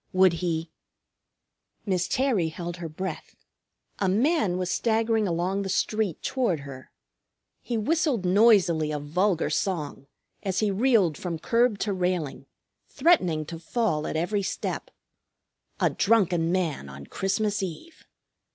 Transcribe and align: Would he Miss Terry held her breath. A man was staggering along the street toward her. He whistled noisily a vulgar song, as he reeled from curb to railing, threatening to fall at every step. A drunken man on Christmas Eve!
Would 0.13 0.33
he 0.41 0.71
Miss 1.85 2.07
Terry 2.07 2.47
held 2.47 2.77
her 2.77 2.89
breath. 2.89 3.35
A 3.99 4.09
man 4.09 4.57
was 4.57 4.71
staggering 4.71 5.27
along 5.27 5.61
the 5.61 5.69
street 5.69 6.23
toward 6.23 6.61
her. 6.61 6.89
He 7.61 7.77
whistled 7.77 8.25
noisily 8.25 8.91
a 8.91 8.97
vulgar 8.97 9.51
song, 9.51 10.07
as 10.41 10.57
he 10.59 10.71
reeled 10.71 11.19
from 11.19 11.37
curb 11.37 11.77
to 11.81 11.93
railing, 11.93 12.47
threatening 12.89 13.45
to 13.45 13.59
fall 13.59 14.07
at 14.07 14.17
every 14.17 14.41
step. 14.41 14.89
A 15.79 15.91
drunken 15.91 16.51
man 16.51 16.89
on 16.89 17.05
Christmas 17.05 17.61
Eve! 17.61 18.07